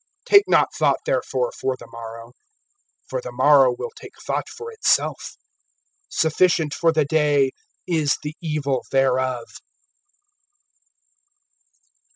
(34)Take 0.27 0.43
not 0.47 0.73
thought, 0.75 0.99
therefore, 1.05 1.51
for 1.51 1.77
the 1.77 1.85
morrow; 1.91 2.33
for 3.07 3.21
the 3.21 3.31
morrow 3.31 3.71
will 3.77 3.91
take 3.95 4.19
thought 4.25 4.49
for 4.49 4.71
itself. 4.71 5.37
Sufficient 6.09 6.73
for 6.73 6.91
the 6.91 7.05
day 7.05 7.51
is 7.85 8.17
the 8.23 8.33
evil 8.41 8.83
thereof. 8.89 9.45